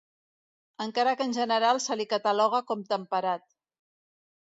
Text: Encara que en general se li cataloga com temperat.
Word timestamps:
Encara 0.85 1.13
que 1.19 1.27
en 1.29 1.35
general 1.37 1.83
se 1.89 1.99
li 2.01 2.09
cataloga 2.17 2.65
com 2.73 2.85
temperat. 2.97 3.51